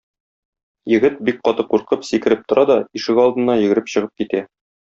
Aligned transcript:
Егет, 0.93 1.19
бик 1.27 1.37
каты 1.49 1.67
куркып, 1.75 2.07
сикереп 2.09 2.43
тора 2.53 2.65
да 2.73 2.81
ишегалдына 3.01 3.61
йөгереп 3.67 3.95
чыгып 3.97 4.21
китә. 4.25 4.47